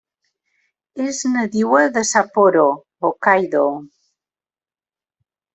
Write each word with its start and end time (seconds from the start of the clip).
És 1.09 1.19
nadiua 1.33 1.83
de 1.97 2.03
Sapporo, 2.13 2.65
Hokkaido. 3.05 3.63